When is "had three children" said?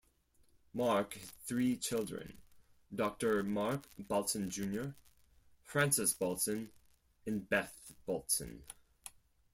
1.13-2.39